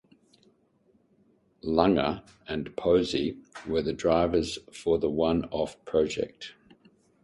[1.61, 6.55] Lunger and Posey were the drivers for the one off project.